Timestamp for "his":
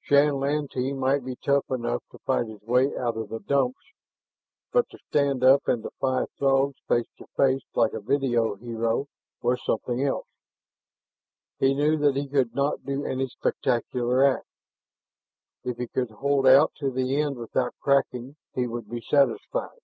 2.48-2.60